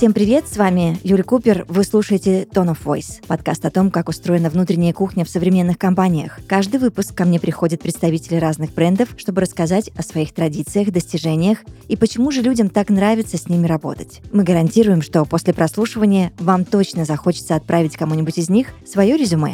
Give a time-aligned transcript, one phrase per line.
[0.00, 1.66] Всем привет, с вами Юлия Купер.
[1.68, 6.40] Вы слушаете Tone of Voice, подкаст о том, как устроена внутренняя кухня в современных компаниях.
[6.46, 11.96] Каждый выпуск ко мне приходят представители разных брендов, чтобы рассказать о своих традициях, достижениях и
[11.96, 14.22] почему же людям так нравится с ними работать.
[14.32, 19.52] Мы гарантируем, что после прослушивания вам точно захочется отправить кому-нибудь из них свое резюме.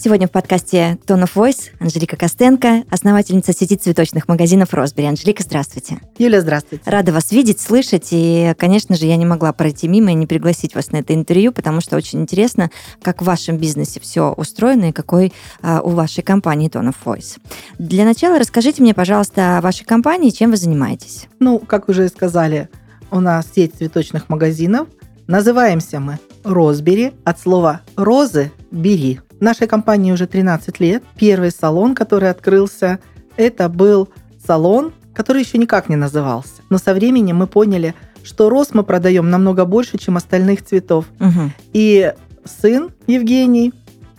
[0.00, 5.08] Сегодня в подкасте Tone of Voice Анжелика Костенко, основательница сети цветочных магазинов Росбери.
[5.08, 5.98] Анжелика, здравствуйте.
[6.18, 6.88] Юля, здравствуйте.
[6.88, 8.08] Рада вас видеть, слышать.
[8.12, 11.50] И, конечно же, я не могла пройти мимо и не пригласить вас на это интервью,
[11.50, 12.70] потому что очень интересно,
[13.02, 17.40] как в вашем бизнесе все устроено и какой а, у вашей компании Tone of Voice.
[17.80, 21.26] Для начала расскажите мне, пожалуйста, о вашей компании, чем вы занимаетесь.
[21.40, 22.68] Ну, как уже сказали,
[23.10, 24.86] у нас сеть цветочных магазинов.
[25.26, 29.20] Называемся мы Росбери от слова «розы»– «бери».
[29.40, 31.02] Нашей компании уже 13 лет.
[31.16, 32.98] Первый салон, который открылся,
[33.36, 34.08] это был
[34.44, 36.62] салон, который еще никак не назывался.
[36.70, 41.06] Но со временем мы поняли, что роз мы продаем намного больше, чем остальных цветов.
[41.20, 41.52] Угу.
[41.72, 42.12] И
[42.44, 43.72] сын Евгений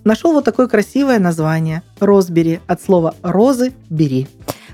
[0.04, 4.28] нашел вот такое красивое название– Розбери, от слова «розы»– «бери».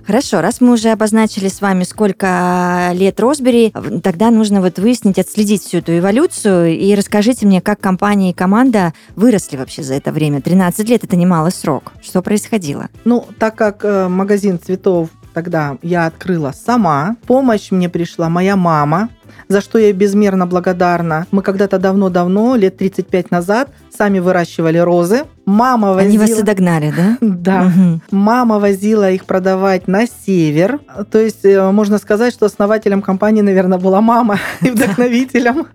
[0.06, 5.64] Хорошо, раз мы уже обозначили с вами, сколько лет Росбери, тогда нужно вот выяснить, отследить
[5.64, 10.42] всю эту эволюцию и расскажите мне, как компания и команда выросли вообще за это время.
[10.42, 11.94] 13 лет– это немалый срок.
[12.04, 12.90] Что происходило?
[13.04, 17.18] Ну, так как э, магазин цветов тогда я открыла сама.
[17.28, 19.10] Помощь мне пришла моя мама,
[19.50, 21.28] за что я безмерно благодарна.
[21.32, 25.24] Мы когда-то давно-давно, лет 35 назад, сами выращивали розы.
[25.46, 26.08] Мама возила...
[26.08, 27.18] Они вас и догнали, да?
[27.46, 27.66] Да.
[27.68, 28.02] Угу.
[28.12, 30.80] Мама возила их продавать на север.
[31.12, 35.68] То есть э, можно сказать, что основателем компании, наверное, была мама и вдохновителем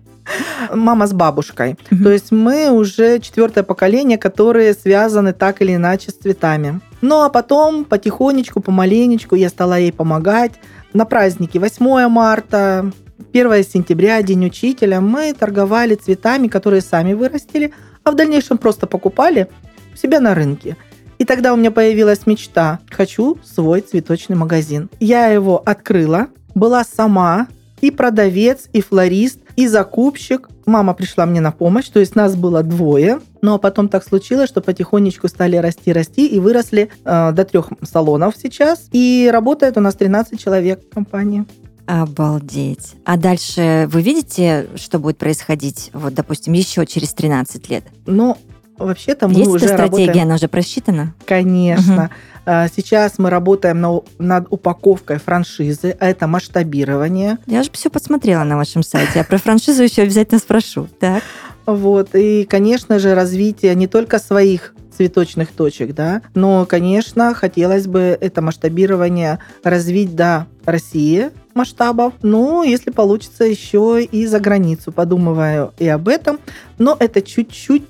[0.73, 1.77] мама с бабушкой.
[1.89, 6.81] То есть мы уже четвертое поколение, которые связаны так или иначе с цветами.
[7.01, 10.53] Ну а потом потихонечку, помаленечку я стала ей помогать.
[10.93, 12.91] На праздники 8 марта,
[13.33, 19.47] 1 сентября, День учителя, мы торговали цветами, которые сами вырастили, а в дальнейшем просто покупали
[19.93, 20.75] у себя на рынке.
[21.17, 22.79] И тогда у меня появилась мечта.
[22.89, 24.89] Хочу свой цветочный магазин.
[24.99, 27.47] Я его открыла, была сама
[27.79, 30.49] и продавец, и флорист, и закупщик.
[30.65, 33.19] Мама пришла мне на помощь, то есть нас было двое.
[33.41, 38.35] Но потом так случилось, что потихонечку стали расти, расти и выросли э, до трех салонов
[38.37, 38.87] сейчас.
[38.91, 41.45] И работает у нас 13 человек в компании.
[41.87, 42.95] Обалдеть.
[43.05, 47.83] А дальше вы видите, что будет происходить, вот, допустим, еще через 13 лет?
[48.05, 48.37] Ну,
[48.85, 50.25] вообще-то мы Есть уже эта стратегия, работаем...
[50.25, 51.13] она уже просчитана?
[51.25, 52.09] Конечно.
[52.45, 52.51] Угу.
[52.75, 57.37] Сейчас мы работаем на, над упаковкой франшизы, а это масштабирование.
[57.45, 60.87] Я же все подсмотрела на вашем сайте, а про франшизу еще обязательно спрошу.
[60.99, 61.21] Так.
[61.67, 62.15] Вот.
[62.15, 68.41] И, конечно же, развитие не только своих цветочных точек, да, но, конечно, хотелось бы это
[68.41, 76.07] масштабирование развить до России масштабов, ну, если получится, еще и за границу, подумываю и об
[76.07, 76.39] этом,
[76.77, 77.83] но это чуть-чуть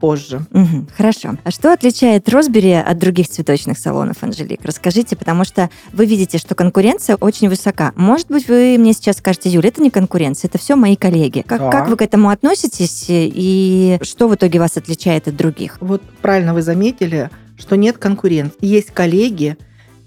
[0.00, 0.44] позже.
[0.52, 1.36] Угу, хорошо.
[1.44, 4.60] А что отличает Росбери от других цветочных салонов, Анжелик?
[4.64, 7.92] Расскажите, потому что вы видите, что конкуренция очень высока.
[7.96, 11.44] Может быть, вы мне сейчас скажете, Юля, это не конкуренция, это все мои коллеги.
[11.46, 11.70] Как, да.
[11.70, 15.78] как вы к этому относитесь и что в итоге вас отличает от других?
[15.80, 18.56] Вот правильно вы заметили, что нет конкуренции.
[18.60, 19.56] Есть коллеги,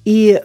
[0.06, 0.42] и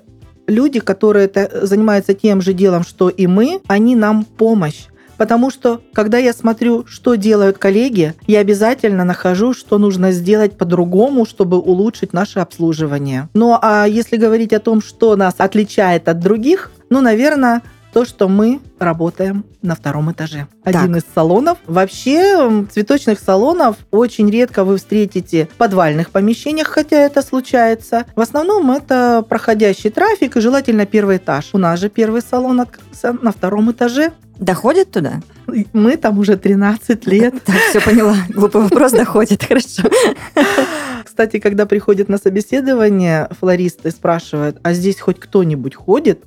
[0.46, 1.30] люди, которые
[1.62, 4.86] занимаются тем же делом, что и мы, они нам помощь.
[5.16, 11.24] Потому что, когда я смотрю, что делают коллеги, я обязательно нахожу, что нужно сделать по-другому,
[11.26, 13.28] чтобы улучшить наше обслуживание.
[13.34, 17.62] Ну а если говорить о том, что нас отличает от других, ну, наверное,
[17.92, 20.48] то, что мы работаем на втором этаже.
[20.64, 21.02] Один так.
[21.02, 21.58] из салонов.
[21.66, 28.06] Вообще, цветочных салонов очень редко вы встретите в подвальных помещениях, хотя это случается.
[28.16, 31.50] В основном это проходящий трафик и желательно первый этаж.
[31.52, 34.12] У нас же первый салон открылся на втором этаже.
[34.38, 35.20] Доходит туда?
[35.72, 37.34] Мы там уже 13 лет.
[37.44, 38.16] Так, все поняла.
[38.30, 39.82] Глупый вопрос доходит, хорошо.
[41.04, 46.24] Кстати, когда приходят на собеседование, флористы спрашивают, а здесь хоть кто-нибудь ходит?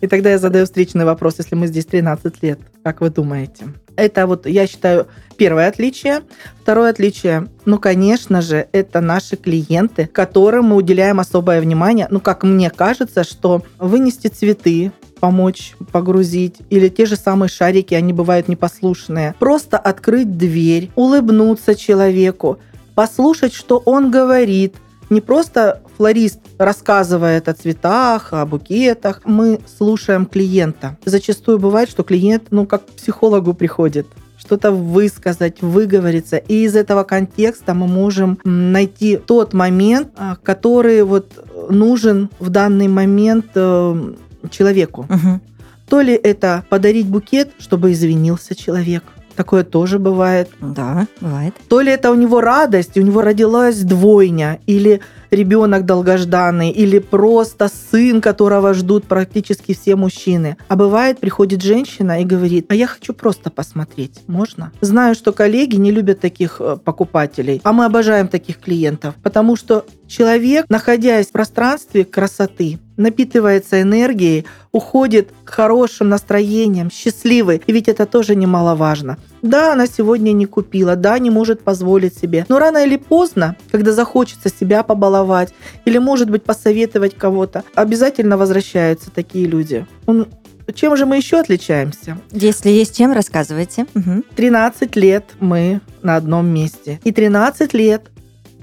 [0.00, 3.66] И тогда я задаю встречный вопрос, если мы здесь 13 лет, как вы думаете?
[3.96, 5.06] Это вот, я считаю,
[5.36, 6.22] первое отличие.
[6.60, 12.08] Второе отличие, ну, конечно же, это наши клиенты, которым мы уделяем особое внимание.
[12.10, 14.90] Ну, как мне кажется, что вынести цветы,
[15.20, 19.34] помочь погрузить, или те же самые шарики, они бывают непослушные.
[19.38, 22.58] Просто открыть дверь, улыбнуться человеку,
[22.94, 24.76] послушать, что он говорит.
[25.10, 29.22] Не просто флорист рассказывает о цветах, о букетах.
[29.24, 30.96] Мы слушаем клиента.
[31.04, 34.06] Зачастую бывает, что клиент, ну, как к психологу приходит
[34.36, 36.36] что-то высказать, выговориться.
[36.36, 41.32] И из этого контекста мы можем найти тот момент, а, который вот
[41.70, 44.14] нужен в данный момент э,
[44.50, 45.06] человеку.
[45.08, 45.40] Угу.
[45.88, 49.04] То ли это подарить букет, чтобы извинился человек,
[49.36, 50.48] Такое тоже бывает.
[50.60, 51.54] Да, бывает.
[51.68, 55.00] То ли это у него радость, у него родилась двойня, или
[55.30, 60.56] ребенок долгожданный, или просто сын, которого ждут практически все мужчины.
[60.68, 64.72] А бывает, приходит женщина и говорит, а я хочу просто посмотреть, можно?
[64.80, 69.84] Знаю, что коллеги не любят таких э, покупателей, а мы обожаем таких клиентов, потому что
[70.14, 77.60] человек, находясь в пространстве красоты, напитывается энергией, уходит хорошим настроением, счастливый.
[77.66, 79.18] И ведь это тоже немаловажно.
[79.42, 82.46] Да, она сегодня не купила, да, не может позволить себе.
[82.48, 85.52] Но рано или поздно, когда захочется себя побаловать
[85.84, 89.86] или, может быть, посоветовать кого-то, обязательно возвращаются такие люди.
[90.06, 90.28] Он
[90.72, 92.16] чем же мы еще отличаемся?
[92.30, 93.86] Если есть чем, рассказывайте.
[93.94, 94.24] Угу.
[94.34, 97.00] 13 лет мы на одном месте.
[97.04, 98.10] И 13 лет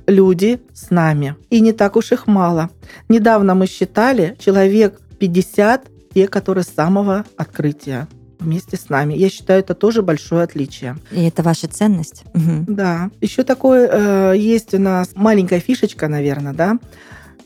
[0.07, 1.35] люди с нами.
[1.49, 2.69] И не так уж их мало.
[3.09, 8.07] Недавно мы считали человек 50, те, которые с самого открытия
[8.39, 9.13] вместе с нами.
[9.13, 10.97] Я считаю, это тоже большое отличие.
[11.11, 12.23] И это ваша ценность?
[12.33, 12.65] Угу.
[12.67, 13.11] Да.
[13.21, 16.79] Еще такое э, есть у нас маленькая фишечка, наверное, да,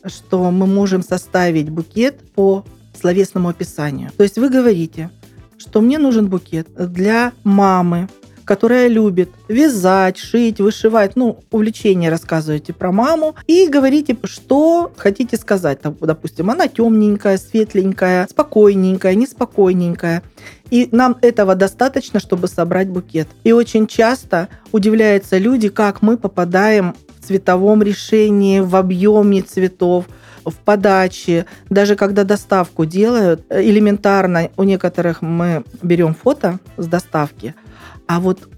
[0.06, 2.64] что мы можем составить букет по
[2.98, 4.10] словесному описанию.
[4.16, 5.10] То есть вы говорите,
[5.58, 8.08] что мне нужен букет для мамы,
[8.46, 15.82] которая любит вязать, шить, вышивать, ну, увлечение рассказываете про маму и говорите, что хотите сказать.
[15.82, 20.22] Там, допустим, она темненькая, светленькая, спокойненькая, неспокойненькая.
[20.70, 23.28] И нам этого достаточно, чтобы собрать букет.
[23.44, 30.06] И очень часто удивляются люди, как мы попадаем в цветовом решении, в объеме цветов,
[30.44, 37.54] в подаче, даже когда доставку делают, элементарно у некоторых мы берем фото с доставки,
[38.06, 38.48] а вот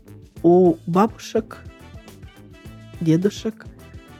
[0.43, 1.59] у бабушек,
[3.00, 3.67] дедушек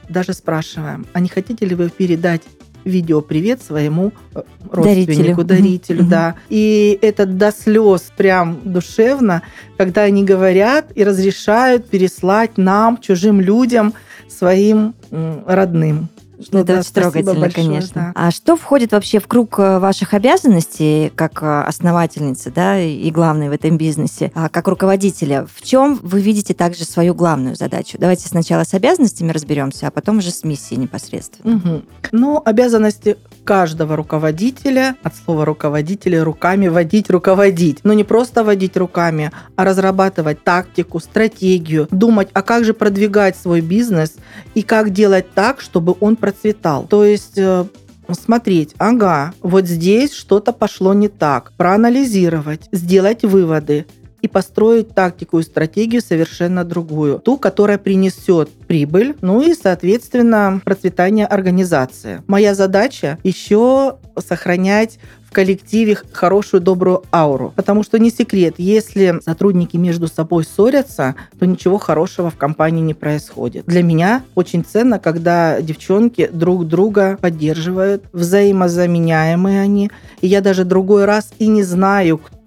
[0.07, 2.41] даже спрашиваем, а не хотите ли вы передать
[2.85, 4.41] видео привет своему э,
[4.71, 6.09] родственнику, дарителю, дарителю угу.
[6.09, 6.35] да.
[6.49, 9.43] И это до слез прям душевно,
[9.77, 13.93] когда они говорят и разрешают переслать нам, чужим людям,
[14.27, 16.09] своим родным.
[16.51, 18.13] Ну, это да, очень трогательно, большое, конечно.
[18.15, 18.27] Да.
[18.27, 23.49] А что входит вообще в круг э, ваших обязанностей как э, основательницы, да, и главной
[23.49, 25.45] в этом бизнесе, а как руководителя?
[25.53, 27.97] В чем вы видите также свою главную задачу?
[27.99, 31.57] Давайте сначала с обязанностями разберемся, а потом уже с миссией непосредственно.
[31.57, 31.81] Угу.
[32.13, 33.17] Ну, обязанности
[33.49, 37.79] каждого руководителя, от слова руководителя, руками водить, руководить.
[37.83, 43.61] Но не просто водить руками, а разрабатывать тактику, стратегию, думать, а как же продвигать свой
[43.61, 44.17] бизнес
[44.53, 46.85] и как делать так, чтобы он процветал.
[46.85, 47.65] То есть э,
[48.13, 53.87] смотреть, ага, вот здесь что-то пошло не так, проанализировать, сделать выводы,
[54.21, 57.19] и построить тактику и стратегию совершенно другую.
[57.19, 62.21] Ту, которая принесет прибыль, ну и, соответственно, процветание организации.
[62.27, 64.99] Моя задача еще сохранять
[65.29, 67.53] в коллективе хорошую, добрую ауру.
[67.55, 72.95] Потому что не секрет, если сотрудники между собой ссорятся, то ничего хорошего в компании не
[72.95, 73.65] происходит.
[73.67, 79.91] Для меня очень ценно, когда девчонки друг друга поддерживают, взаимозаменяемые они.
[80.21, 82.38] И я даже другой раз и не знаю, кто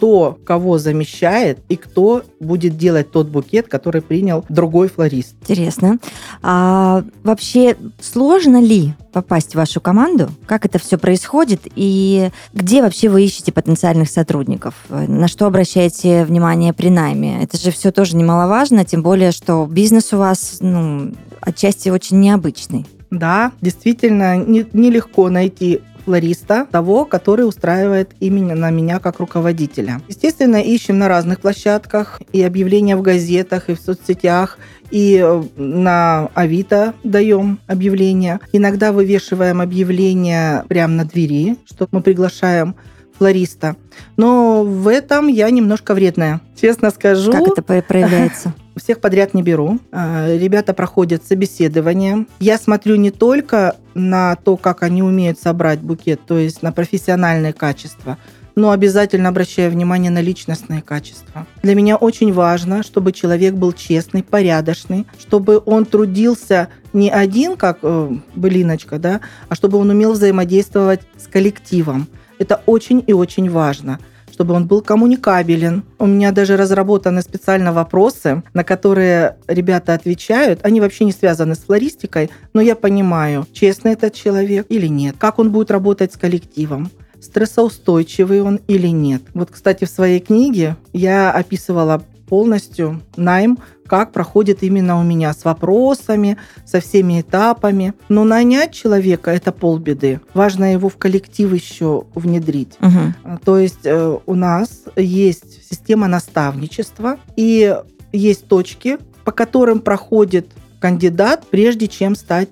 [0.45, 5.37] кого замещает и кто будет делать тот букет, который принял другой флорист.
[5.43, 5.99] Интересно.
[6.43, 10.29] А вообще сложно ли попасть в вашу команду?
[10.47, 11.61] Как это все происходит?
[11.77, 14.75] И где вообще вы ищете потенциальных сотрудников?
[14.89, 17.43] На что обращаете внимание при найме?
[17.43, 22.87] Это же все тоже немаловажно, тем более, что бизнес у вас ну, отчасти очень необычный.
[23.13, 30.01] Да, действительно, нелегко не найти флориста, того, который устраивает именно на меня как руководителя.
[30.09, 34.59] Естественно, ищем на разных площадках, и объявления в газетах, и в соцсетях,
[34.91, 38.41] и э, на Авито даем объявления.
[38.53, 42.75] Иногда вывешиваем объявления прямо на двери, что мы приглашаем
[43.19, 43.77] флориста.
[44.17, 46.41] Но в этом я немножко вредная.
[46.61, 47.33] Честно скажу.
[47.33, 48.55] Как это проявляется?
[48.77, 49.79] Всех подряд не беру.
[49.91, 52.27] А, ребята проходят собеседование.
[52.41, 57.53] Я смотрю не только на то, как они умеют собрать букет, то есть на профессиональные
[57.53, 58.17] качества,
[58.55, 61.47] но обязательно обращаю внимание на личностные качества.
[61.63, 67.79] Для меня очень важно, чтобы человек был честный, порядочный, чтобы он трудился не один, как
[67.83, 72.09] э, былиночка, да, а чтобы он умел взаимодействовать с коллективом.
[72.39, 73.99] Это очень и очень важно
[74.33, 75.85] чтобы он был коммуникабелен.
[75.99, 80.61] У меня даже разработаны специально вопросы, на которые ребята отвечают.
[80.65, 85.39] Они вообще не связаны с флористикой, но я понимаю, честный этот человек или нет, как
[85.39, 89.23] он будет работать с коллективом, стрессоустойчивый он или нет.
[89.35, 95.45] Вот, кстати, в своей книге я описывала полностью найм, как проходит именно у меня с
[95.45, 97.95] вопросами, со всеми этапами.
[98.09, 100.21] Но нанять человека– это полбеды.
[100.35, 102.77] Важно его в коллектив еще внедрить.
[102.81, 103.39] Мгм.
[103.45, 107.77] То есть э, у нас есть система наставничества и
[108.13, 110.49] есть точки, по которым проходит
[110.81, 112.51] кандидат, прежде чем стать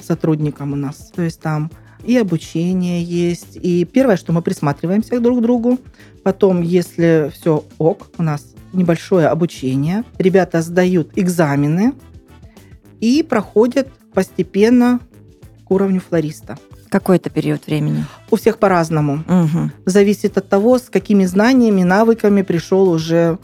[0.00, 1.12] сотрудником у нас.
[1.14, 1.70] То есть там
[2.04, 5.78] и обучение есть, и первое, что мы присматриваемся друг к другу.
[6.22, 10.04] Потом, если все ок, у нас небольшое обучение.
[10.18, 11.92] Ребята сдают экзамены
[13.00, 15.00] и проходят постепенно
[15.66, 16.58] к уровню флориста.
[16.88, 18.04] Какой-то период времени.
[18.30, 19.22] У всех по-разному.
[19.26, 19.72] Мгм.
[19.84, 23.38] Зависит от того, с какими знаниями, навыками пришел уже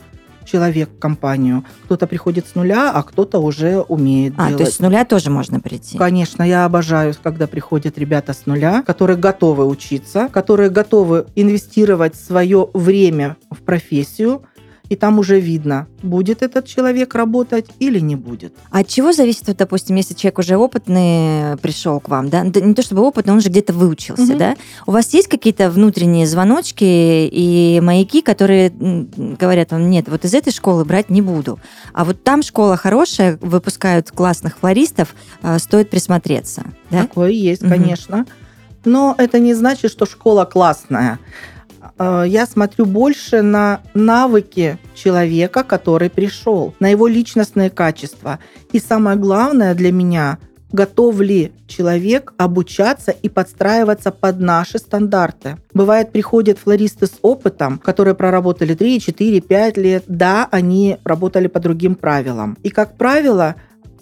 [0.44, 1.64] человек в компанию.
[1.84, 4.56] Кто-то приходит с нуля, а кто-то уже умеет А, делать.
[4.58, 5.96] то есть с нуля тоже можно прийти.
[5.98, 12.68] Конечно, я обожаю, когда приходят ребята с нуля, которые готовы учиться, которые готовы инвестировать свое
[12.74, 14.42] время в профессию,
[14.90, 18.54] и там уже видно, будет этот человек работать или не будет.
[18.70, 22.42] А от чего зависит, вот, допустим, если человек уже опытный пришел к вам, да?
[22.44, 24.38] Не то чтобы опытный, он же где-то выучился, Мгм.
[24.38, 24.56] да?
[24.86, 30.52] У вас есть какие-то внутренние звоночки и маяки, которые говорят вам, нет, вот из этой
[30.52, 31.58] школы брать не буду.
[31.94, 37.02] А вот там школа хорошая, выпускают классных флористов, э, стоит присмотреться, да?
[37.02, 37.70] Такое есть, Мгм.
[37.70, 38.26] конечно.
[38.84, 41.18] Но это не значит, что школа классная.
[41.98, 48.38] Э, Я смотрю больше на навыки человека, который пришел, на его личностные качества.
[48.72, 50.38] И самое главное для меня,
[50.72, 55.56] готов ли человек обучаться и подстраиваться под наши стандарты.
[55.72, 60.04] Бывает, приходят флористы с опытом, которые проработали 3, 4, 5 лет.
[60.08, 62.58] Да, они работали по другим правилам.
[62.64, 63.54] И, как правило,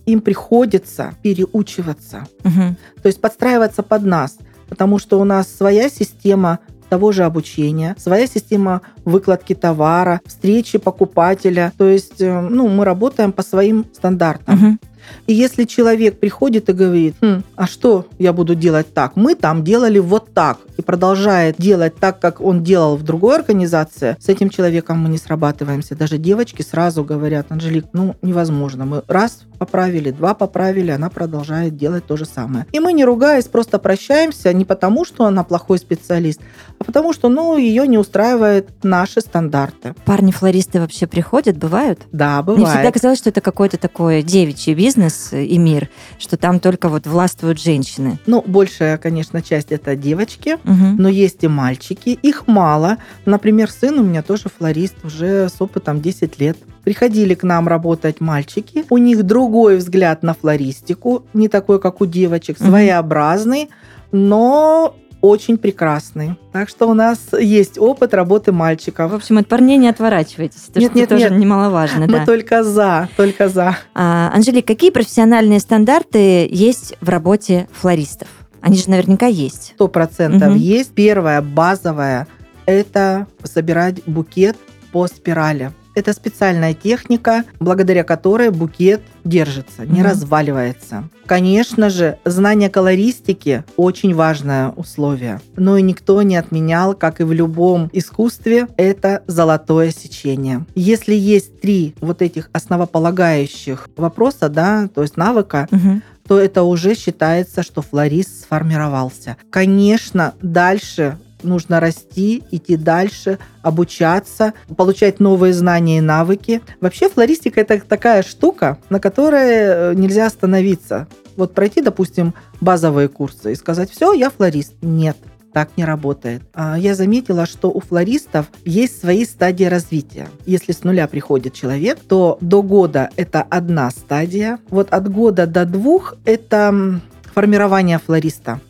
[0.07, 2.27] им приходится переучиваться.
[2.43, 2.77] Мгм.
[3.03, 6.59] То есть подстраиваться под нас, потому что у нас своя система
[6.93, 11.73] того же обучения, своя система выкладки товара, встречи покупателя.
[11.79, 14.57] То есть э, ну, мы работаем по своим стандартам.
[14.57, 14.79] Мгм.
[15.27, 19.17] И если человек приходит и говорит, «Хм, а что я буду делать так?
[19.17, 20.59] Мы там делали вот так.
[20.77, 25.19] И продолжает делать так, как он делал в другой организации, с этим человеком мы не
[25.19, 25.95] срабатываемся.
[25.95, 28.85] Даже девочки сразу говорят, Анжелик, ну невозможно.
[28.85, 32.67] Мы раз поправили, два поправили, она продолжает делать то же самое.
[32.73, 36.41] И мы, не ругаясь, просто прощаемся не потому, что она плохой специалист,
[36.81, 39.95] а потому что, ну, ее не устраивают наши стандарты.
[40.05, 42.01] Парни-флористы вообще приходят, бывают?
[42.11, 42.95] Да, Мне всегда бывает.
[42.95, 45.89] казалось, что это какой-то такой девичий бизнес и мир,
[46.19, 48.19] что там только вот властвуют женщины.
[48.27, 50.97] Ну, большая, конечно, часть это девочки, Мгм.
[50.99, 52.97] но есть и мальчики, их мало.
[53.27, 56.59] Например, сын у меня тоже флорист, уже с опытом 10 лет.
[56.85, 62.07] Приходили к нам работать мальчики, у них другой взгляд на флористику, не такой, как у
[62.07, 63.71] девочек, своеобразный,
[64.11, 66.35] но очень прекрасный.
[66.53, 69.13] Так что у нас есть опыт работы В мальчиков.
[69.15, 70.65] общем, от парней не отворачивайтесь.
[70.71, 71.39] Это Нет, нет, тоже нет.
[71.39, 72.27] немаловажно, Мы да.
[72.27, 73.77] только за, только за.
[73.95, 78.27] А, Анжелик, какие профессиональные стандарты есть в работе флористов?
[78.61, 79.73] Они же наверняка есть.
[79.77, 80.59] Сто процентов Мгм.
[80.59, 80.91] есть.
[80.93, 82.27] Первое, базовое,
[82.67, 84.57] это собирать букет
[84.91, 85.71] по спирали.
[85.95, 90.09] Это специальная техника, благодаря которой букет держится, не Мгм.
[90.11, 91.05] разваливается.
[91.27, 95.41] Конечно же, знание колористики очень важное условие.
[95.57, 100.65] Но и никто не отменял, как и в любом искусстве, это золотое сечение.
[100.75, 106.03] Если есть три вот этих основополагающих вопроса, да, то есть навыка, Мгм.
[106.27, 109.37] то это уже считается, что флорист сформировался.
[109.51, 116.63] Конечно, дальше нужно расти, идти дальше, обучаться, получать новые знания и навыки.
[116.81, 121.09] Вообще флористика это такая штука, на которой э, нельзя остановиться.
[121.37, 124.75] Вот пройти, допустим, базовые курсы и сказать, все, я флорист.
[124.83, 125.17] Нет,
[125.53, 126.43] так не работает.
[126.55, 130.29] А Я заметила, что у флористов есть свои стадии развития.
[130.47, 134.59] Если с нуля приходит человек, то до года это одна стадия.
[134.69, 137.01] Вот от года до двух это
[137.35, 138.61] формирование флориста.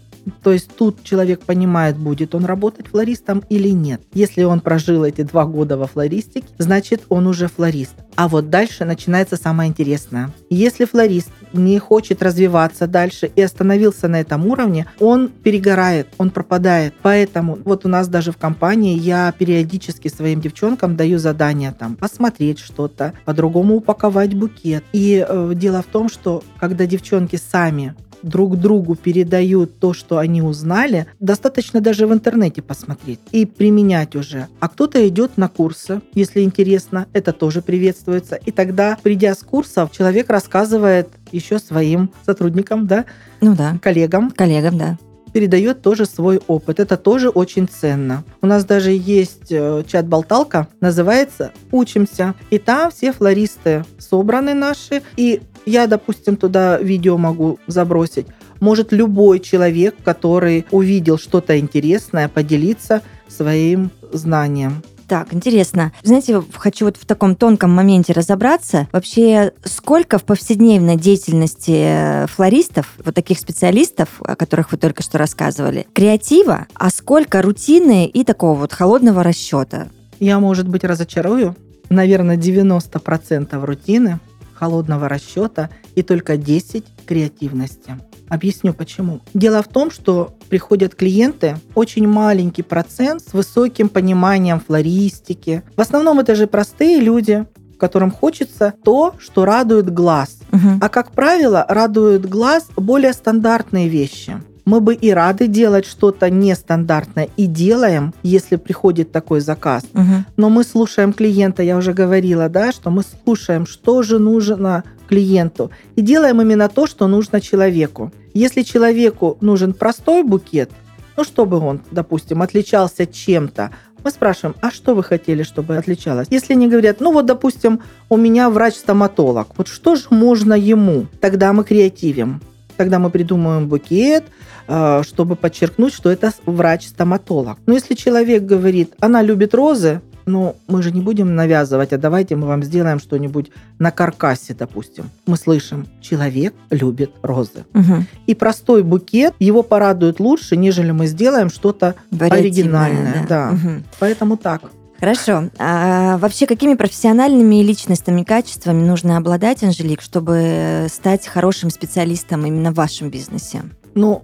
[0.42, 4.00] То есть тут человек понимает, будет он работать флористом или нет.
[4.12, 7.94] Если он прожил эти два года во флористике, значит он уже флорист.
[8.14, 10.30] А вот дальше начинается самое интересное.
[10.50, 16.94] Если флорист не хочет развиваться дальше и остановился на этом уровне, он перегорает, он пропадает.
[17.02, 22.58] Поэтому вот у нас даже в компании я периодически своим девчонкам даю задания там посмотреть
[22.58, 24.84] что-то, по-другому упаковать букет.
[24.92, 30.42] И э, дело в том, что когда девчонки сами друг другу передают то, что они
[30.42, 34.48] узнали, достаточно даже в интернете посмотреть и применять уже.
[34.60, 38.36] А кто-то идет на курсы, если интересно, это тоже приветствуется.
[38.36, 43.04] И тогда, придя с курсов, человек рассказывает еще своим сотрудникам, да,
[43.40, 44.98] Ну да, коллегам, коллегам, да.
[45.32, 46.80] Передает тоже свой опыт.
[46.80, 48.24] Это тоже очень ценно.
[48.40, 52.34] У нас даже есть э, чат-болталка, называется «Учимся».
[52.50, 55.02] И там все флористы собраны наши.
[55.16, 58.26] И я, допустим, туда видео могу забросить.
[58.60, 64.82] Может любой человек, который увидел что-то интересное, поделиться своим знанием.
[65.09, 65.92] Так, интересно.
[66.02, 68.88] Знаете, хочу вот в таком тонком моменте разобраться.
[68.92, 75.18] Вообще, сколько в повседневной деятельности э, флористов, вот таких специалистов, о которых вы только что
[75.18, 79.88] рассказывали, креатива, а сколько рутины и такого вот холодного расчета?
[80.21, 81.56] Я, может быть, разочарую.
[81.90, 84.21] Наверное, 90% рутины,
[84.54, 87.99] холодного расчета и только 10 креативности.
[88.28, 89.20] Объясню почему.
[89.34, 95.62] Дело в том, что приходят клиенты, очень маленький процент с высоким пониманием флористики.
[95.76, 97.46] В основном это же простые люди,
[97.78, 100.38] которым хочется то, что радует глаз.
[100.52, 100.78] Угу.
[100.80, 104.40] А как правило, радует глаз более стандартные вещи.
[104.64, 109.82] Мы бы и рады делать что-то нестандартное и делаем, если приходит такой заказ.
[109.94, 110.24] Угу.
[110.36, 115.71] Но мы слушаем клиента, я уже говорила, да, что мы слушаем, что же нужно клиенту,
[115.95, 118.11] и делаем именно то, что нужно человеку.
[118.33, 120.71] Если человеку нужен простой букет,
[121.19, 123.71] ну, чтобы он, допустим, отличался чем-то,
[124.04, 126.28] мы спрашиваем, а что вы хотели, чтобы отличалось?
[126.31, 131.07] Если они говорят, ну вот, допустим, у меня врач-стоматолог, вот что же можно ему?
[131.21, 132.40] Тогда мы креативим.
[132.78, 134.25] Тогда мы придумываем букет,
[134.66, 137.59] э, чтобы подчеркнуть, что это врач-стоматолог.
[137.66, 142.36] Но если человек говорит, она любит розы, ну, мы же не будем навязывать, а давайте
[142.36, 145.10] мы вам сделаем что-нибудь на каркасе, допустим.
[145.26, 147.64] Мы слышим, человек любит розы.
[147.74, 148.04] Угу.
[148.26, 153.26] И простой букет его порадует лучше, нежели мы сделаем что-то оригинальное.
[153.28, 153.50] Да.
[153.50, 153.52] Да.
[153.52, 153.82] Угу.
[153.98, 154.62] Поэтому так.
[155.02, 155.50] Хорошо.
[155.58, 162.70] А вообще, какими профессиональными и личностными качествами нужно обладать, Анжелик, чтобы стать хорошим специалистом именно
[162.70, 163.62] в вашем бизнесе?
[163.94, 164.22] Ну,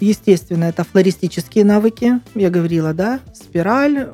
[0.00, 4.08] Естественно, это флористические навыки, я говорила, да, спираль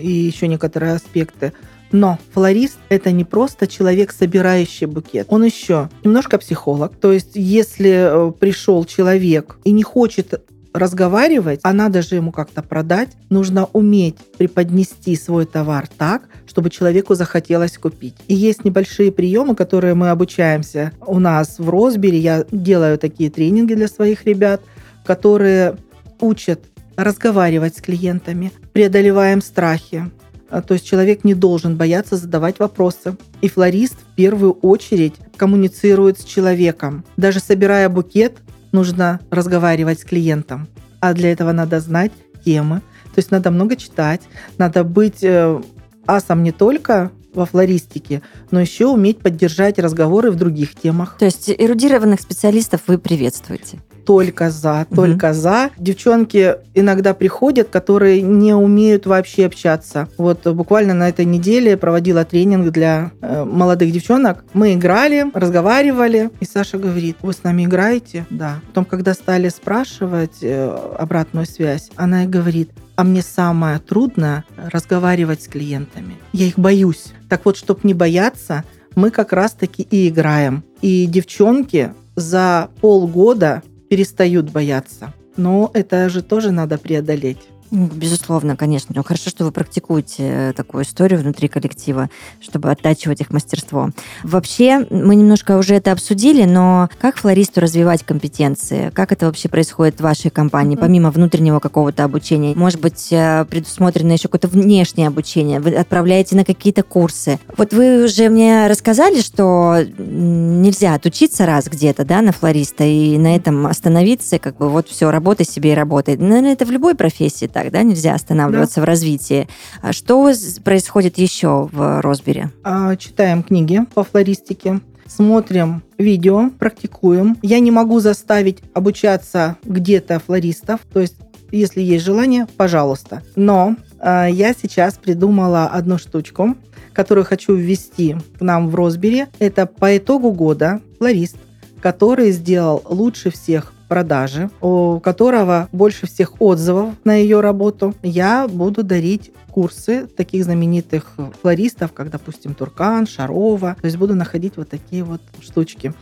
[0.00, 1.52] и еще некоторые аспекты.
[1.92, 5.26] Но флорист– это не просто человек, собирающий букет.
[5.30, 6.96] Он еще немножко психолог.
[6.96, 12.62] То есть, если э, пришел человек и не хочет разговаривать, а надо же ему как-то
[12.62, 18.16] продать, нужно уметь преподнести свой товар так, чтобы человеку захотелось купить.
[18.26, 22.18] И есть небольшие приемы, которые мы обучаемся у нас в Росбере.
[22.18, 24.60] Я делаю такие тренинги для своих ребят–
[25.06, 25.76] которые
[26.20, 26.60] учат
[26.96, 30.10] разговаривать с клиентами, преодолеваем страхи.
[30.48, 33.16] А, то есть человек не должен бояться задавать вопросы.
[33.40, 37.04] И флорист в первую очередь коммуницирует с человеком.
[37.16, 38.38] Даже собирая букет,
[38.72, 40.68] нужно разговаривать с клиентом.
[41.00, 42.12] А для этого надо знать
[42.44, 42.80] темы.
[43.14, 44.22] То есть надо много читать,
[44.58, 45.60] надо быть э,
[46.06, 51.16] асом не только во флористике, но еще уметь поддержать разговоры в других темах.
[51.18, 53.78] То есть эрудированных специалистов вы приветствуете?
[54.06, 55.34] Только за, только угу.
[55.34, 55.70] за.
[55.76, 60.08] Девчонки иногда приходят, которые не умеют вообще общаться.
[60.16, 64.44] Вот буквально на этой неделе проводила тренинг для э, молодых девчонок.
[64.54, 68.26] Мы играли, разговаривали, и Саша говорит, вы с нами играете?
[68.30, 68.60] Да.
[68.68, 75.42] Потом, когда стали спрашивать э, обратную связь, она и говорит, а мне самое трудное разговаривать
[75.42, 76.16] с клиентами.
[76.32, 77.12] Я их боюсь.
[77.28, 78.64] Так вот, чтобы не бояться,
[78.94, 80.62] мы как раз-таки и играем.
[80.80, 85.12] И девчонки за полгода перестают бояться.
[85.36, 87.38] Но это же тоже надо преодолеть.
[87.70, 88.94] Ну, безусловно, конечно.
[88.94, 92.08] Но хорошо, что вы практикуете э, такую историю внутри коллектива,
[92.40, 93.90] чтобы оттачивать их мастерство.
[94.22, 98.90] Вообще, мы немножко уже это обсудили, но как флористу развивать компетенции?
[98.90, 102.54] Как это вообще происходит в вашей компании, помимо внутреннего какого-то обучения?
[102.54, 105.60] Может быть, э, предусмотрено еще какое-то внешнее обучение?
[105.60, 107.38] Вы отправляете на какие-то курсы?
[107.56, 113.34] Вот вы уже мне рассказали, что нельзя отучиться раз где-то, да, на флориста и на
[113.34, 116.16] этом остановиться, как бы вот все, работай себе и работай.
[116.16, 118.82] Наверное, это в любой профессии так, да, нельзя останавливаться да.
[118.82, 119.48] в развитии.
[119.80, 120.30] А что
[120.62, 122.50] происходит еще в Росбере?
[122.62, 127.38] А, читаем книги по флористике смотрим видео, практикуем.
[127.40, 131.14] Я не могу заставить обучаться где-то флористов, то есть
[131.50, 133.22] если есть желание, пожалуйста.
[133.36, 136.56] Но э, я сейчас придумала одну штучку,
[136.92, 139.28] которую хочу ввести к нам в Росбере.
[139.38, 141.36] Это по итогу года флорист,
[141.80, 148.82] который сделал лучше всех продажи, у которого больше всех отзывов на ее работу, я буду
[148.82, 153.76] дарить курсы таких знаменитых флористов, как, допустим, Туркан, Шарова.
[153.80, 155.94] То есть буду находить вот такие вот штучки.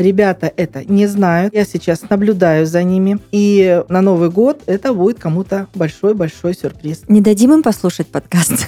[0.00, 1.52] Ребята это не знают.
[1.52, 3.18] Я сейчас наблюдаю за ними.
[3.32, 7.02] И на Новый год это будет кому-то большой-большой сюрприз.
[7.08, 8.66] Не дадим им послушать подкаст?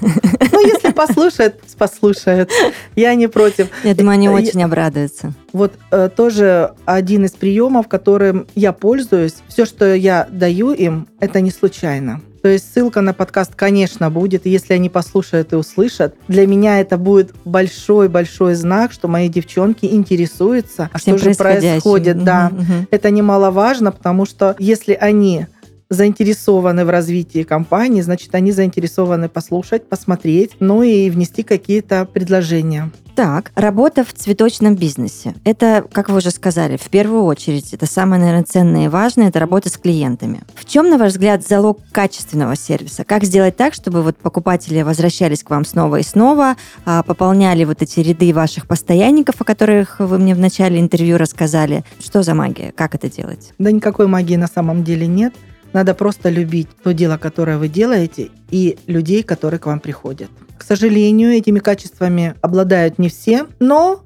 [0.53, 2.51] Ну, если послушают, послушают.
[2.95, 3.69] Я не против.
[3.83, 5.33] Я думаю, они очень обрадуются.
[5.55, 9.37] Вот э, тоже один из приемов, которым я пользуюсь.
[9.49, 12.21] Все, что я даю им, это не случайно.
[12.43, 14.47] То есть ссылка на подкаст, конечно, будет.
[14.47, 20.91] Если они послушают и услышат, для меня это будет большой-большой знак, что мои девчонки интересуются,
[20.93, 22.25] а что же происходит.
[22.25, 22.87] Да, угу.
[22.91, 25.47] это немаловажно, потому что если они
[25.93, 32.91] заинтересованы в развитии компании, значит, они заинтересованы послушать, посмотреть, ну и внести какие-то предложения.
[33.15, 35.35] Так, работа в цветочном бизнесе.
[35.45, 39.39] Это, как вы уже сказали, в первую очередь, это самое, наверное, ценное и важное, это
[39.39, 40.41] работа с клиентами.
[40.55, 43.05] В чем, на ваш взгляд, залог качественного сервиса?
[43.05, 47.83] Как сделать так, чтобы вот покупатели возвращались к вам снова и снова, а, пополняли вот
[47.83, 51.85] эти ряды ваших постоянников, о которых вы мне в начале интервью рассказали?
[52.01, 52.73] Что за магия?
[52.73, 53.53] Как это делать?
[53.59, 55.35] Да никакой магии на самом деле нет.
[55.73, 60.29] Надо просто любить то дело, которое вы делаете, и людей, которые к вам приходят.
[60.59, 64.03] К сожалению, этими качествами обладают не все, но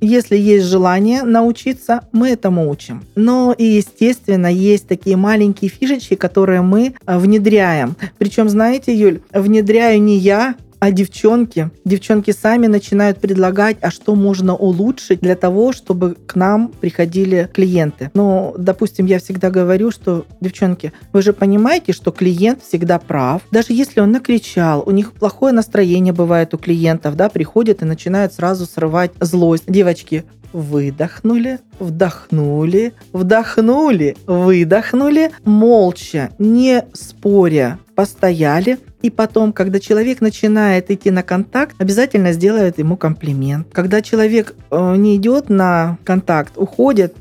[0.00, 3.04] если есть желание научиться, мы этому учим.
[3.16, 7.96] Но и, естественно, есть такие маленькие фишечки, которые мы внедряем.
[8.16, 14.56] Причем, знаете, Юль, внедряю не я, а девчонки, девчонки сами начинают предлагать, а что можно
[14.56, 18.10] улучшить для того, чтобы к нам приходили клиенты.
[18.14, 23.42] Ну, допустим, я всегда говорю, что, девчонки, вы же понимаете, что клиент всегда прав.
[23.50, 28.32] Даже если он накричал, у них плохое настроение бывает у клиентов, да, приходят и начинают
[28.32, 29.64] сразу срывать злость.
[29.66, 41.10] Девочки, выдохнули, вдохнули, вдохнули, выдохнули, молча, не споря, постояли, и потом, когда человек начинает идти
[41.10, 43.68] на контакт, обязательно сделает ему комплимент.
[43.72, 47.14] Когда человек э, не идет на контакт, уходит,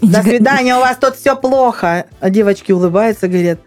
[0.00, 2.06] до свидания, у вас тут все плохо.
[2.20, 3.58] А девочки улыбаются, говорят,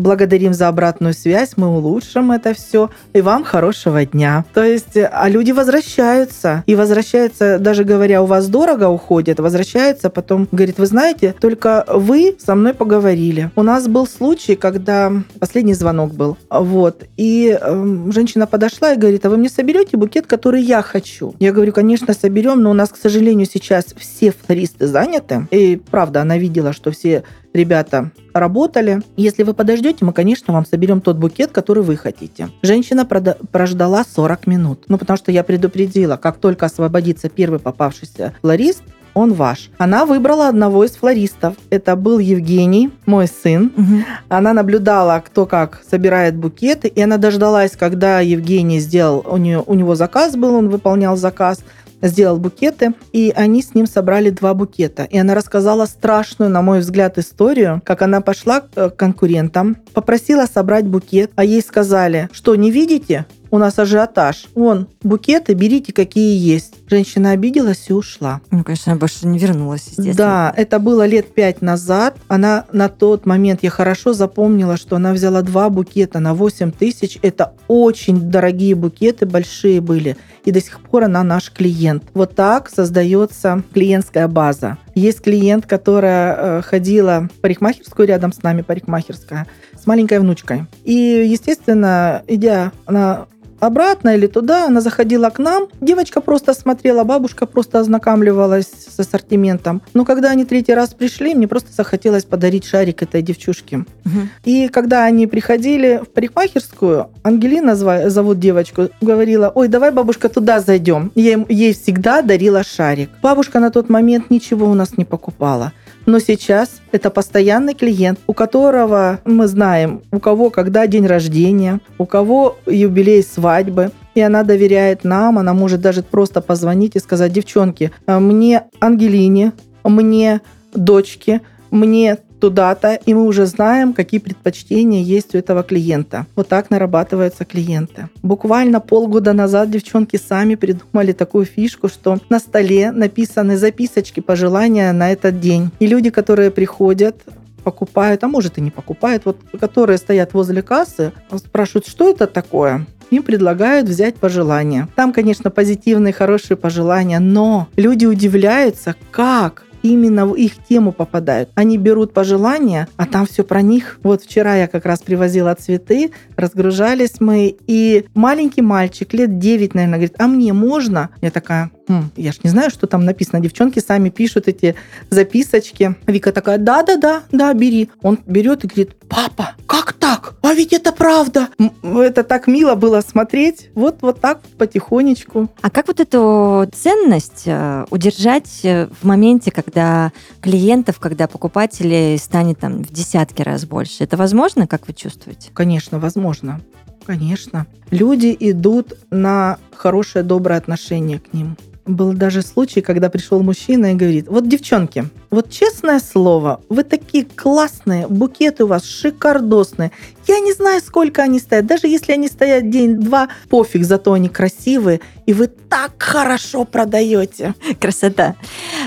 [0.00, 4.44] благодарим за обратную связь, мы улучшим это все, и вам хорошего дня.
[4.54, 10.48] То есть, а люди возвращаются, и возвращаются, даже говоря, у вас дорого уходит, возвращаются, потом
[10.50, 13.50] говорит, вы знаете, только вы со мной поговорили.
[13.56, 19.26] У нас был случай, когда последний звонок был, вот, и э, женщина подошла и говорит,
[19.26, 21.34] а вы мне соберете букет, который я хочу?
[21.38, 26.22] Я говорю, конечно, соберем, но у нас, к сожалению, сейчас все флористы заняты, и правда,
[26.22, 29.02] она видела, что все ребята работали.
[29.16, 32.48] Если вы подождете, мы, конечно, вам соберем тот букет, который вы хотите.
[32.62, 34.84] Женщина прождала 40 минут.
[34.88, 38.82] Ну, потому что я предупредила, как только освободится первый попавшийся флорист,
[39.14, 39.70] он ваш.
[39.78, 41.54] Она выбрала одного из флористов.
[41.70, 43.72] Это был Евгений, мой сын.
[43.76, 44.04] Угу.
[44.28, 49.74] Она наблюдала, кто как собирает букеты, и она дождалась, когда Евгений сделал, у, нее, у
[49.74, 51.60] него заказ был, он выполнял заказ
[52.02, 55.04] сделал букеты, и они с ним собрали два букета.
[55.04, 60.86] И она рассказала страшную, на мой взгляд, историю, как она пошла к конкурентам, попросила собрать
[60.86, 64.46] букет, а ей сказали, что не видите, у нас ажиотаж.
[64.54, 66.74] Вон, букеты берите, какие есть.
[66.88, 68.40] Женщина обиделась и ушла.
[68.50, 70.14] Ну, конечно, больше не вернулась, естественно.
[70.14, 72.16] Да, это было лет пять назад.
[72.28, 77.18] Она на тот момент, я хорошо запомнила, что она взяла два букета на 8 тысяч.
[77.22, 80.16] Это очень дорогие букеты, большие были.
[80.44, 82.04] И до сих пор она наш клиент.
[82.14, 84.78] Вот так создается клиентская база.
[84.94, 89.46] Есть клиент, которая э, ходила в парикмахерскую рядом с нами, парикмахерская,
[89.78, 90.64] с маленькой внучкой.
[90.84, 93.26] И, естественно, идя на
[93.60, 95.68] обратно или туда, она заходила к нам.
[95.80, 99.82] Девочка просто смотрела, бабушка просто ознакомливалась с ассортиментом.
[99.94, 103.84] Но когда они третий раз пришли, мне просто захотелось подарить шарик этой девчушке.
[104.04, 104.28] Угу.
[104.44, 111.12] И когда они приходили в парикмахерскую, Ангелина зовут девочку, говорила, ой, давай, бабушка, туда зайдем.
[111.14, 113.10] Я ей всегда дарила шарик.
[113.22, 115.72] Бабушка на тот момент ничего у нас не покупала.
[116.10, 122.04] Но сейчас это постоянный клиент, у которого мы знаем, у кого когда день рождения, у
[122.04, 123.92] кого юбилей свадьбы.
[124.16, 129.52] И она доверяет нам, она может даже просто позвонить и сказать, девчонки, а мне Ангелине,
[129.84, 130.40] мне
[130.74, 136.26] дочке, мне туда-то, и мы уже знаем, какие предпочтения есть у этого клиента.
[136.34, 138.08] Вот так нарабатываются клиенты.
[138.22, 145.12] Буквально полгода назад девчонки сами придумали такую фишку, что на столе написаны записочки, пожелания на
[145.12, 145.70] этот день.
[145.78, 147.16] И люди, которые приходят,
[147.62, 152.86] покупают, а может и не покупают, вот которые стоят возле кассы, спрашивают, что это такое?
[153.10, 154.88] им предлагают взять пожелания.
[154.94, 161.50] Там, конечно, позитивные, хорошие пожелания, но люди удивляются, как именно в их тему попадают.
[161.54, 163.98] Они берут пожелания, а там все про них.
[164.02, 169.98] Вот вчера я как раз привозила цветы, разгружались мы, и маленький мальчик, лет 9, наверное,
[169.98, 171.10] говорит, а мне можно?
[171.20, 171.70] Я такая,
[172.16, 173.40] я ж не знаю, что там написано.
[173.40, 174.74] Девчонки сами пишут эти
[175.10, 175.96] записочки.
[176.06, 177.90] Вика такая, да-да-да, да, бери.
[178.02, 180.34] Он берет и говорит, папа, как так?
[180.42, 181.48] А ведь это правда.
[181.82, 183.70] Это так мило было смотреть.
[183.74, 185.48] Вот, вот так потихонечку.
[185.60, 192.60] А как вот эту ценность э, удержать э, в моменте, когда клиентов, когда покупателей станет
[192.60, 194.04] там в десятки раз больше?
[194.04, 195.50] Это возможно, как вы чувствуете?
[195.52, 196.60] Конечно, возможно.
[197.06, 197.66] Конечно.
[197.90, 201.56] Люди идут на хорошее, доброе отношение к ним.
[201.86, 207.24] Был даже случай, когда пришел мужчина и говорит, вот девчонки, вот честное слово, вы такие
[207.24, 209.90] классные, букеты у вас шикардосные.
[210.26, 211.66] Я не знаю, сколько они стоят.
[211.66, 215.00] Даже если они стоят день-два, пофиг, зато они красивые.
[215.26, 217.54] И вы так хорошо продаете.
[217.80, 218.36] Красота.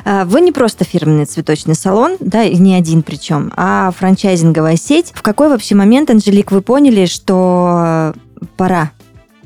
[0.05, 5.11] А, вы не просто фирменный цветочный салон, да, и не один причем, а франчайзинговая сеть.
[5.15, 8.13] В какой вообще момент, Анжелик, вы поняли, что
[8.55, 8.91] пора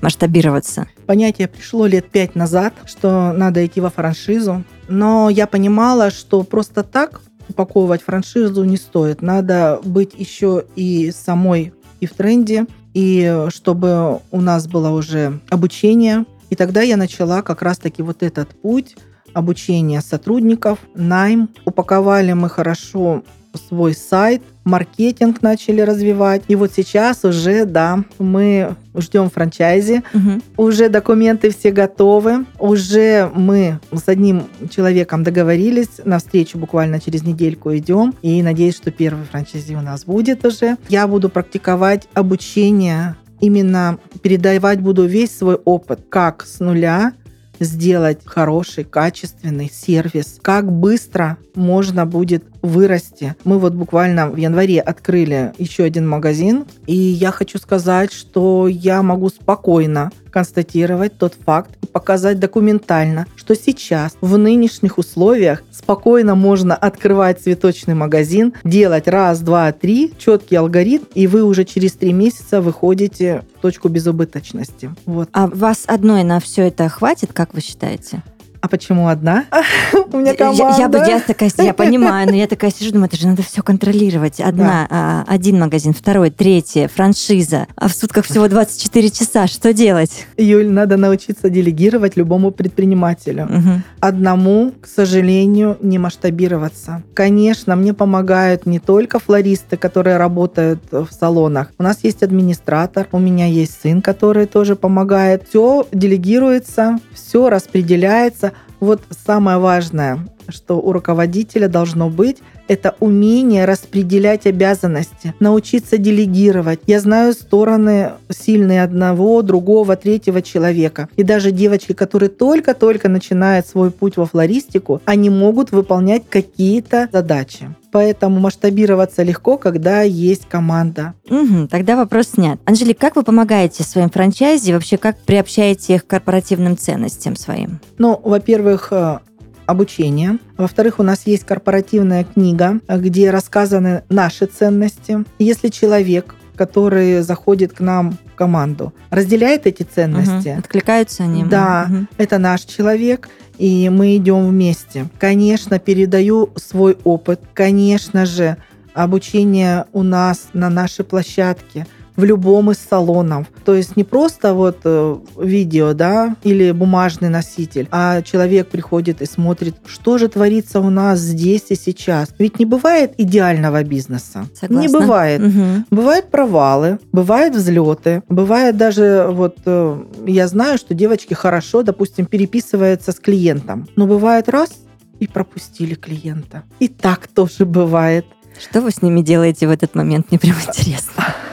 [0.01, 0.87] масштабироваться?
[1.07, 4.65] Понятие пришло лет пять назад, что надо идти во франшизу.
[4.89, 9.21] Но я понимала, что просто так упаковывать франшизу не стоит.
[9.21, 16.25] Надо быть еще и самой и в тренде, и чтобы у нас было уже обучение.
[16.49, 18.97] И тогда я начала как раз-таки вот этот путь
[19.33, 21.49] обучения сотрудников, найм.
[21.63, 23.23] Упаковали мы хорошо
[23.69, 26.43] свой сайт, маркетинг начали развивать.
[26.47, 30.41] И вот сейчас уже, да, мы ждем франчайзи, угу.
[30.57, 37.75] уже документы все готовы, уже мы с одним человеком договорились, на встречу буквально через недельку
[37.75, 40.77] идем, и надеюсь, что первый франчайзи у нас будет уже.
[40.89, 43.15] Я буду практиковать обучение.
[43.39, 47.13] Именно передавать буду весь свой опыт, как с нуля
[47.59, 53.35] сделать хороший, качественный сервис, как быстро можно будет вырасти.
[53.43, 59.01] Мы вот буквально в январе открыли еще один магазин, и я хочу сказать, что я
[59.01, 66.75] могу спокойно констатировать тот факт и показать документально, что сейчас в нынешних условиях спокойно можно
[66.75, 72.61] открывать цветочный магазин, делать раз, два, три, четкий алгоритм, и вы уже через три месяца
[72.61, 74.93] выходите в точку безубыточности.
[75.05, 75.29] Вот.
[75.31, 78.21] А вас одной на все это хватит, как вы считаете?
[78.61, 79.45] А почему одна?
[80.11, 80.77] У меня команда.
[80.77, 83.61] Я, я, я, такая, я понимаю, но я такая сижу, думаю, это же надо все
[83.61, 84.39] контролировать.
[84.39, 85.25] Одна, да.
[85.25, 87.67] а, один магазин, второй, третий, франшиза.
[87.75, 89.47] А в сутках всего 24 часа.
[89.47, 90.25] Что делать?
[90.37, 93.45] Юль, надо научиться делегировать любому предпринимателю.
[93.45, 93.81] Угу.
[93.99, 97.03] Одному, к сожалению, не масштабироваться.
[97.13, 101.71] Конечно, мне помогают не только флористы, которые работают в салонах.
[101.77, 105.47] У нас есть администратор, у меня есть сын, который тоже помогает.
[105.47, 108.53] Все делегируется, все распределяется.
[108.79, 112.37] Вот самое важное, что у руководителя должно быть,
[112.67, 116.79] это умение распределять обязанности, научиться делегировать.
[116.87, 121.09] Я знаю стороны сильные одного, другого, третьего человека.
[121.15, 127.69] И даже девочки, которые только-только начинают свой путь во флористику, они могут выполнять какие-то задачи.
[127.91, 131.13] Поэтому масштабироваться легко, когда есть команда.
[131.29, 132.59] Угу, тогда вопрос снят.
[132.65, 134.73] Анжелик, как вы помогаете своим франчайзи?
[134.73, 137.79] Вообще, как приобщаете их к корпоративным ценностям своим?
[137.97, 139.19] Ну, во-первых, э,
[139.67, 140.39] обучение.
[140.57, 145.23] Во-вторых, у нас есть корпоративная книга, где рассказаны наши ценности.
[145.37, 150.49] Если человек который заходит к нам в команду, разделяет эти ценности.
[150.49, 150.57] Угу.
[150.57, 151.43] Откликаются они.
[151.43, 152.07] Да, угу.
[152.17, 155.05] это наш человек, и мы идем вместе.
[155.19, 157.41] Конечно, передаю свой опыт.
[157.53, 158.57] Конечно же,
[158.95, 161.85] обучение у нас на нашей площадке–
[162.17, 163.47] в любом из салонов.
[163.63, 169.25] То есть не просто вот э, видео, да, или бумажный носитель, а человек приходит и
[169.25, 172.29] смотрит, что же творится у нас здесь и сейчас.
[172.39, 174.47] Ведь не бывает идеального бизнеса.
[174.59, 174.87] Согласна.
[174.87, 175.41] Не бывает.
[175.41, 175.85] Угу.
[175.91, 183.11] Бывают провалы, бывают взлеты, бывает даже вот э, я знаю, что девочки хорошо, допустим, переписываются
[183.11, 184.71] с клиентом, но бывает раз
[185.19, 186.63] и пропустили клиента.
[186.79, 188.25] И так тоже бывает.
[188.59, 190.31] Что вы с ними делаете в этот момент?
[190.31, 191.23] Мне прям интересно.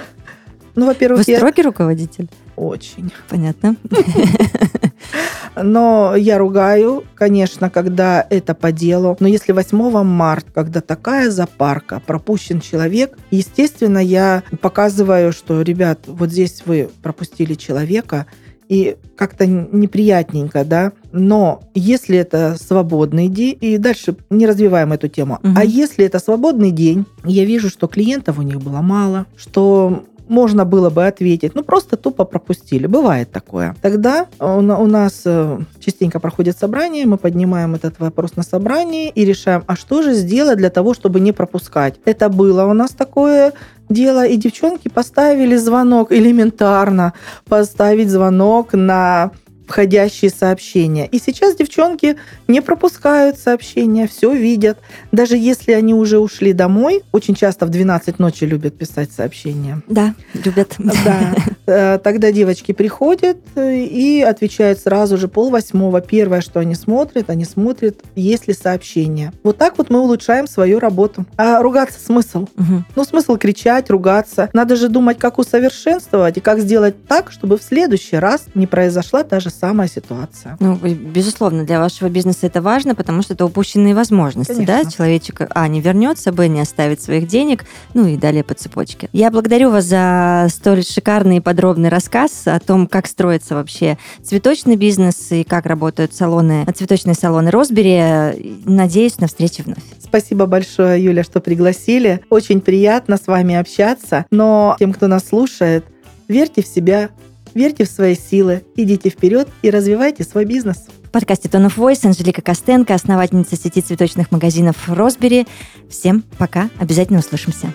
[0.74, 1.38] Ну, во-первых, Вы я...
[1.38, 2.28] строгий руководитель?
[2.56, 3.12] Очень.
[3.28, 3.76] Понятно.
[5.62, 9.16] Но я ругаю, конечно, когда это по делу.
[9.20, 16.30] Но если 8 марта, когда такая запарка, пропущен человек, естественно, я показываю, что, ребят, вот
[16.30, 18.26] здесь вы пропустили человека,
[18.68, 20.92] и как-то неприятненько, да.
[21.12, 25.52] Но если это свободный день, и дальше не развиваем эту тему, угу.
[25.56, 30.64] а если это свободный день, я вижу, что клиентов у них было мало, что можно
[30.64, 32.87] было бы ответить, ну просто тупо пропустили.
[32.87, 33.74] Бывает такое.
[33.82, 39.64] Тогда у нас э, частенько проходит собрание, мы поднимаем этот вопрос на собрании и решаем,
[39.66, 41.94] а что же сделать для того, чтобы не пропускать.
[42.04, 43.52] Это было у нас такое
[43.88, 47.12] дело, и девчонки поставили звонок элементарно,
[47.48, 49.30] поставить звонок на
[49.66, 51.07] входящие сообщения.
[51.07, 52.16] И сейчас девчонки
[52.48, 54.79] не пропускают сообщения, все видят.
[55.12, 59.83] Даже если они уже ушли домой, очень часто в 12 ночи любят писать сообщения.
[59.88, 60.74] Да, любят.
[60.79, 61.35] Да.
[61.66, 66.00] Э, тогда девочки приходят и отвечают сразу же пол восьмого.
[66.00, 69.33] Первое, что они смотрят, они смотрят, есть ли сообщения.
[69.42, 71.24] Вот так вот мы улучшаем свою работу.
[71.37, 72.42] А ругаться смысл?
[72.59, 72.85] Угу.
[72.96, 74.50] Ну, смысл кричать, ругаться.
[74.53, 79.24] Надо же думать, как усовершенствовать и как сделать так, чтобы в следующий раз не произошла
[79.24, 80.56] та же самая ситуация.
[80.60, 84.84] Ну, безусловно, для вашего бизнеса это важно, потому что это упущенные возможности, Конечно.
[84.84, 84.90] да?
[84.90, 87.64] Человечек, а, не вернется, б, не оставит своих денег,
[87.94, 89.08] ну и далее по цепочке.
[89.12, 94.76] Я благодарю вас за столь шикарный и подробный рассказ о том, как строится вообще цветочный
[94.76, 98.60] бизнес и как работают салоны, цветочные салоны Росбери.
[98.64, 99.78] Надеюсь на встречу вновь.
[99.98, 102.20] Спасибо большое, Юля, что пригласили.
[102.30, 104.26] Очень приятно с вами общаться.
[104.30, 105.84] Но тем, кто нас слушает,
[106.28, 107.10] верьте в себя,
[107.54, 110.86] верьте в свои силы, идите вперед и развивайте свой бизнес.
[111.04, 115.46] В подкасте Tone of Voice Анжелика Костенко, основательница сети цветочных магазинов Росбери.
[115.88, 117.72] Всем пока, обязательно услышимся.